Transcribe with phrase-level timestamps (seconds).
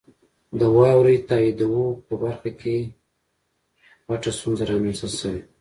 [0.59, 1.73] د واورئ تائیدو
[2.05, 2.77] په برخه کې
[4.09, 5.41] غټه ستونزه رامنځته شوي.